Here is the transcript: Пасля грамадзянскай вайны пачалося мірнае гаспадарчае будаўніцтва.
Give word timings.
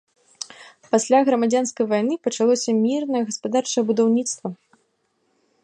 Пасля 0.93 1.19
грамадзянскай 1.27 1.85
вайны 1.91 2.15
пачалося 2.27 2.75
мірнае 2.85 3.21
гаспадарчае 3.29 3.83
будаўніцтва. 3.91 4.47